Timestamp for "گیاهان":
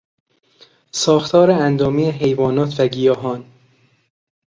2.87-3.45